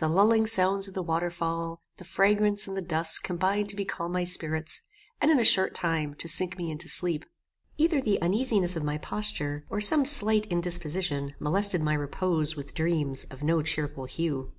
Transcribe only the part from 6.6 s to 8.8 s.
into sleep. Either the uneasiness